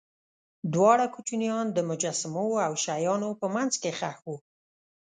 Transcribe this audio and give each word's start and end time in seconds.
دواړه 0.73 1.05
کوچنیان 1.15 1.65
د 1.73 1.79
مجسمو 1.89 2.47
او 2.65 2.73
شیانو 2.83 3.29
په 3.41 3.47
منځ 3.55 3.71
کې 3.81 3.91
ښخ 3.99 4.17
وو. 4.27 4.37